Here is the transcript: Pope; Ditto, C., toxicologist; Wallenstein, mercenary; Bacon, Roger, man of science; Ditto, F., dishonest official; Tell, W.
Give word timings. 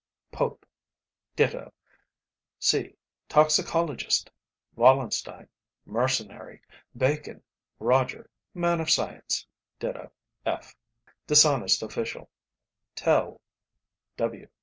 Pope; 0.31 0.65
Ditto, 1.35 1.71
C., 2.57 2.95
toxicologist; 3.29 4.31
Wallenstein, 4.75 5.47
mercenary; 5.85 6.63
Bacon, 6.97 7.43
Roger, 7.77 8.31
man 8.55 8.81
of 8.81 8.89
science; 8.89 9.45
Ditto, 9.79 10.11
F., 10.43 10.75
dishonest 11.27 11.83
official; 11.83 12.31
Tell, 12.95 13.41
W. 14.17 14.47